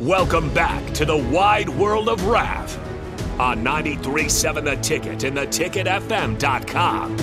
[0.00, 7.18] Welcome back to the wide world of Rav on 93.7 The Ticket and theticketfm.com.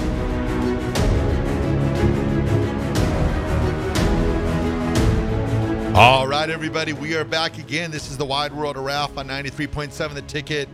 [5.95, 7.89] All right, everybody, we are back again.
[7.89, 10.69] This is the Wide World of Ralph on 93.7 The Ticket.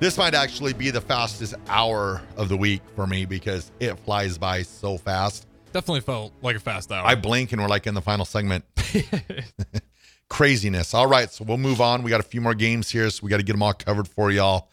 [0.00, 4.36] This might actually be the fastest hour of the week for me because it flies
[4.36, 5.46] by so fast.
[5.72, 7.06] Definitely felt like a fast hour.
[7.06, 8.66] I blink and we're like in the final segment.
[10.28, 10.94] Craziness.
[10.94, 12.02] All right, so we'll move on.
[12.02, 14.08] We got a few more games here, so we got to get them all covered
[14.08, 14.68] for y'all.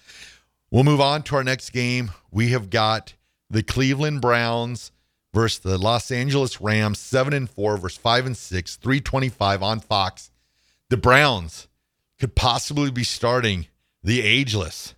[0.71, 2.11] We'll move on to our next game.
[2.31, 3.13] We have got
[3.49, 4.91] the Cleveland Browns
[5.33, 10.31] versus the Los Angeles Rams, seven and four versus five and six, 325 on Fox.
[10.89, 11.67] The Browns
[12.19, 13.67] could possibly be starting
[14.03, 14.95] the ageless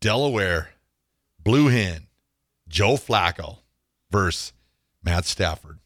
[0.00, 0.70] Delaware
[1.42, 2.06] Blue Hen,
[2.68, 3.58] Joe Flacco
[4.10, 4.52] versus
[5.02, 5.78] Matt Stafford.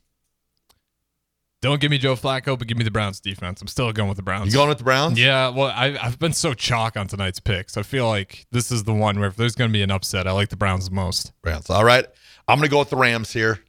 [1.64, 3.62] Don't give me Joe Flacco, but give me the Browns defense.
[3.62, 4.52] I'm still going with the Browns.
[4.52, 5.18] You going with the Browns?
[5.18, 7.78] Yeah, well, I, I've been so chalk on tonight's picks.
[7.78, 10.26] I feel like this is the one where if there's going to be an upset,
[10.26, 11.32] I like the Browns the most.
[11.40, 11.70] Browns.
[11.70, 12.04] All right.
[12.46, 13.60] I'm going to go with the Rams here.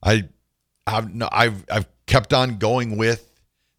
[0.00, 0.28] I,
[0.86, 3.28] I've, no, I've, I've kept on going with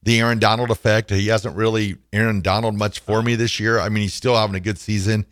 [0.04, 1.10] the Aaron Donald effect.
[1.10, 3.80] He hasn't really Aaron Donald much for me this year.
[3.80, 5.26] I mean, he's still having a good season,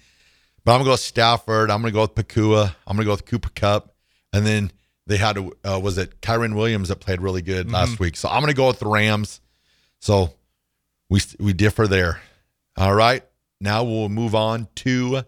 [0.63, 1.69] but I'm going to go with Stafford.
[1.69, 2.73] I'm going to go with Pakua.
[2.87, 3.93] I'm going to go with Cooper Kupp,
[4.31, 4.71] And then
[5.07, 7.75] they had, uh, was it Kyren Williams that played really good Mm-hmm.
[7.75, 8.15] last week?
[8.15, 9.41] So I'm going to go with the Rams.
[9.99, 10.33] So
[11.09, 12.21] we, we differ there.
[12.77, 13.23] All right.
[13.61, 15.23] Now we'll move on to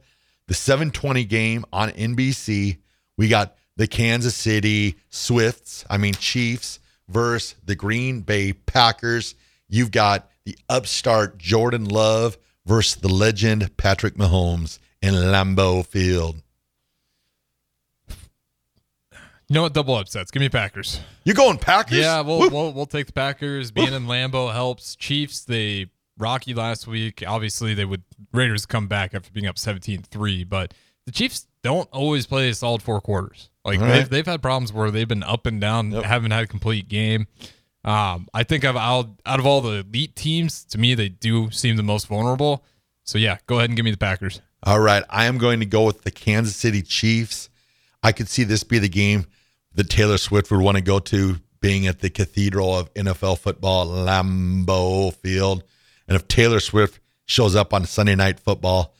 [0.47, 2.77] the 720 game on NBC.
[3.17, 9.35] We got the Kansas City Swifts, I mean Chiefs versus the Green Bay Packers.
[9.67, 16.41] You've got the upstart Jordan Love versus the legend Patrick Mahomes in Lambeau Field.
[19.47, 19.73] You know what?
[19.73, 20.31] Double upsets.
[20.31, 20.99] Give me Packers.
[21.23, 21.97] You going Packers?
[21.99, 23.71] Yeah, we'll, we'll we'll take the Packers.
[23.71, 24.95] Being in Lambeau helps.
[24.95, 25.87] Chiefs, they
[26.17, 27.23] rocky last week.
[27.25, 30.73] Obviously, they would Raiders come back after being up 17-3, but
[31.05, 33.49] the Chiefs don't always play a solid four quarters.
[33.63, 36.03] Like they've they've had problems where they've been up and down, Yep.
[36.03, 37.27] haven't had a complete game.
[37.83, 41.51] Um, I think of out out of all the elite teams, to me, they do
[41.51, 42.63] seem the most vulnerable.
[43.03, 44.41] So yeah, go ahead and give me the Packers.
[44.63, 47.49] All right, I am going to go with the Kansas City Chiefs.
[48.01, 49.25] I could see this be the game
[49.75, 53.87] that Taylor Swift would want to go to, being at the cathedral of NFL football,
[53.87, 55.63] Lambeau Field.
[56.07, 58.93] And if Taylor Swift shows up on Sunday Night Football,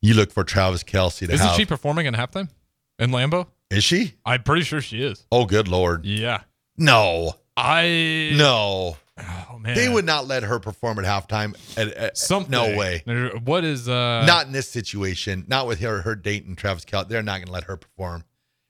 [0.00, 1.56] you look for Travis Kelce to Isn't have.
[1.56, 2.48] she performing in halftime
[2.98, 3.46] in Lambeau?
[3.70, 4.14] Is she?
[4.24, 5.26] I'm pretty sure she is.
[5.30, 6.04] Oh, good lord!
[6.06, 6.42] Yeah.
[6.76, 9.74] No, I no, Oh man.
[9.76, 11.54] they would not let her perform at halftime.
[11.76, 12.50] At, at- Something.
[12.50, 13.02] No way.
[13.44, 15.44] What is uh not in this situation.
[15.46, 17.08] Not with her, her dating Travis Kelce.
[17.08, 18.24] They're not going to let her perform.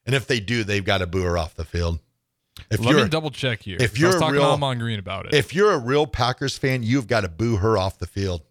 [0.07, 1.99] And if they do, they've got to boo her off the field.
[2.71, 3.77] If Let you're me double check here.
[3.81, 5.35] if 'cause I you're was talking real- to Almon Green about it.
[5.35, 8.43] if you're a real Packers fan, you've got to boo her off the field.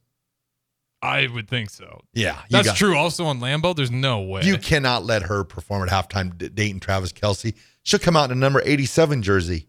[1.01, 2.01] I would think so.
[2.13, 2.97] Yeah, you That's got- true.
[2.97, 4.41] Also on Lambeau, there's no way.
[4.43, 7.55] You cannot let her perform at halftime d- dating Travis Kelce.
[7.83, 9.67] She'll come out in a number 87 jersey.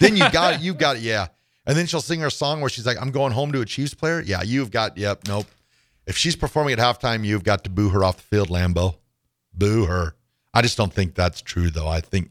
[0.00, 0.60] then you got it.
[0.60, 1.02] you got it.
[1.02, 1.28] yeah.
[1.66, 3.94] And then she'll sing her song where she's like, I'm going home to a Chiefs
[3.94, 4.20] player.
[4.20, 5.46] Yeah, you've got yep, nope.
[6.06, 8.96] If she's performing at halftime, you've got to boo her off the field, Lambeau.
[9.54, 10.14] Boo her.
[10.56, 11.88] I just don't think that's true though.
[11.88, 12.30] I think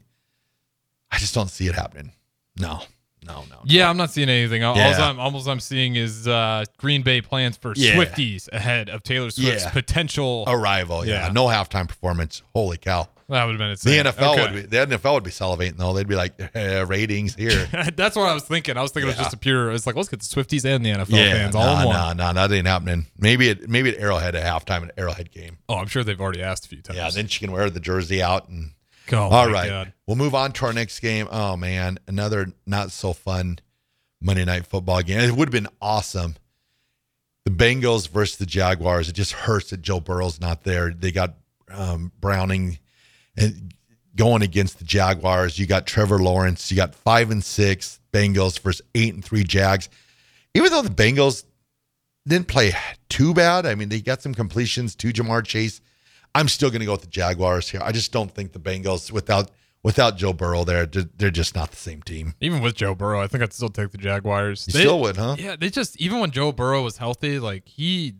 [1.10, 2.12] I just don't see it happening.
[2.58, 2.80] No.
[3.26, 3.44] No, no.
[3.50, 3.60] no.
[3.64, 4.62] yeah, I'm not seeing anything.
[4.62, 4.96] All, Yeah.
[5.00, 7.94] I'm almost I'm seeing is uh, Green Bay plans for Yeah.
[7.96, 9.70] Swifties ahead of Taylor Swift's Yeah.
[9.70, 10.44] potential.
[10.46, 11.26] Arrival, yeah.
[11.26, 11.32] Yeah.
[11.32, 12.42] No halftime performance.
[12.54, 13.08] Holy cow.
[13.28, 13.70] That would have been
[14.04, 14.10] The.
[14.10, 14.42] NFL Okay.
[14.42, 15.92] would be the NFL would be salivating though.
[15.92, 17.66] They'd be like eh, ratings here.
[17.96, 18.76] That's what I was thinking.
[18.76, 19.72] I was thinking it was just a pure.
[19.72, 21.96] It's like let's get the Swifties and the NFL yeah, fans all in one.
[21.96, 23.06] nah, nah, that ain't happening.
[23.18, 25.58] Maybe it maybe at Arrowhead at halftime an Arrowhead game.
[25.68, 26.98] Oh, I'm sure they've already asked a few times.
[26.98, 28.72] Yeah, then she can wear the jersey out and
[29.12, 29.68] Oh, all right.
[29.68, 29.92] God.
[30.08, 31.28] We'll move on to our next game.
[31.30, 33.58] Oh man, another not so fun
[34.20, 35.20] Monday night football game.
[35.20, 36.36] It would have been awesome.
[37.44, 39.08] The Bengals versus the Jaguars.
[39.08, 40.90] It just hurts that Joe Burrow's not there.
[40.92, 41.34] They got
[41.70, 42.78] um, Browning
[43.36, 43.74] and
[44.14, 45.58] going against the Jaguars.
[45.58, 46.70] You got Trevor Lawrence.
[46.70, 49.88] You got five and six Bengals versus eight and three Jags.
[50.54, 51.44] Even though the Bengals
[52.26, 52.72] didn't play
[53.08, 55.80] too bad, I mean they got some completions to Ja'Marr Chase.
[56.34, 57.80] I'm still going to go with the Jaguars here.
[57.82, 59.50] I just don't think the Bengals without
[59.82, 62.34] without Joe Burrow there, they're just not the same team.
[62.40, 64.66] Even with Joe Burrow, I think I'd still take the Jaguars.
[64.66, 65.36] You They- still would, huh?
[65.38, 68.14] Yeah, they just even when Joe Burrow was healthy, like he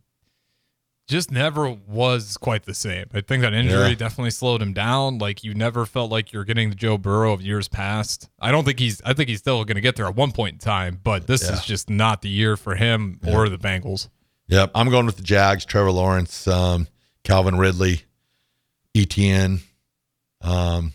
[1.07, 3.07] just never was quite the same.
[3.15, 3.95] I think that injury Yeah.
[3.95, 5.19] definitely slowed him down.
[5.19, 8.29] Like you never felt like you're getting the Joe Burrow of years past.
[8.41, 10.55] I don't think he's I think he's still going to get there at one point
[10.55, 11.53] in time, but this Yeah.
[11.55, 14.09] is just not the year for him or the Bengals.
[14.49, 15.65] Yep, I'm going with the Jags.
[15.65, 16.89] Trevor Lawrence, um,
[17.25, 18.03] Calvin Ridley,
[18.95, 19.61] ETN,
[20.41, 20.93] um,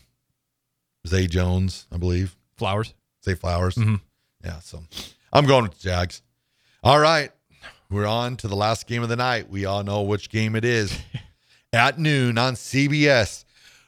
[1.07, 2.35] Zay Jones, I believe.
[2.57, 2.93] Flowers.
[3.23, 3.75] Zay Flowers.
[3.75, 4.01] Mhm.
[4.43, 4.83] Yeah, so
[5.33, 6.21] I'm going with the Jags.
[6.83, 7.31] All right,
[7.91, 9.49] we're on to the last game of the night.
[9.49, 10.97] We all know which game it is.
[11.73, 13.45] At noon on CBS,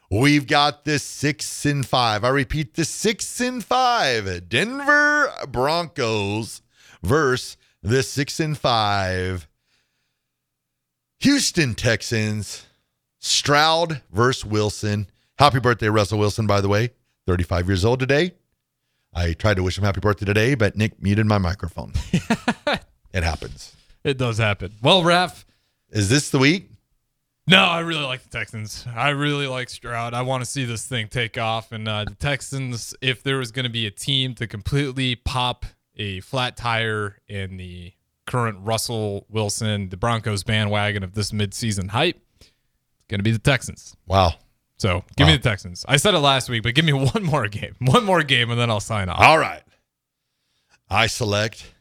[0.10, 2.24] we've got the six and five.
[2.24, 6.62] I repeat, the six and five Denver Broncos
[7.02, 9.48] versus the six and five
[11.20, 12.66] Houston Texans.
[13.20, 15.08] Stroud versus Wilson.
[15.40, 16.92] Happy birthday, Russell Wilson, by the way.
[17.26, 18.34] 35 years old today.
[19.14, 21.94] I tried to wish him happy birthday today, but Nick muted my microphone.
[23.14, 23.74] it happens.
[24.04, 24.74] It does happen.
[24.82, 25.46] Well, Raf,
[25.90, 26.70] Is this the week?
[27.48, 28.86] no, I really like the Texans.
[28.96, 30.14] I really like Stroud.
[30.14, 31.72] I want to see this thing take off.
[31.72, 35.66] And uh, the Texans, if there was going to be a team to completely pop
[35.96, 37.94] a flat tire in the
[38.26, 42.52] current Russell Wilson, the Broncos bandwagon of this midseason hype, it's
[43.10, 43.96] going to be the Texans.
[44.08, 44.36] Wow.
[44.78, 45.32] So give Wow.
[45.34, 45.86] me the Texans.
[45.88, 47.76] I said it last week, but give me one more game.
[47.80, 49.20] One more game, and then I'll sign off.
[49.20, 49.62] All right.
[50.90, 51.74] I select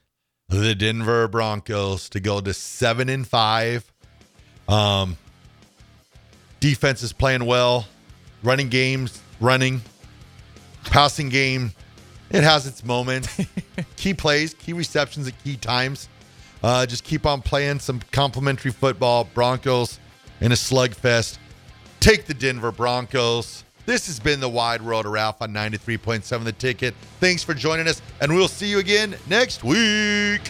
[0.53, 3.91] the Denver Broncos to go to seven and five.
[4.69, 5.17] Um,
[6.61, 7.87] defense is playing well.
[8.43, 9.81] Running games, running.
[10.85, 11.73] Passing game,
[12.31, 13.41] it has its moments.
[13.97, 16.09] key plays, key receptions at key times.
[16.63, 19.25] Uh, just keep on playing some complimentary football.
[19.33, 19.99] Broncos
[20.41, 21.39] in a slugfest.
[22.01, 23.65] Take the Denver Broncos.
[23.85, 26.95] This has been the Wide World of Ralph on 93.7 The Ticket.
[27.19, 30.41] Thanks for joining us, and we'll see you again next week.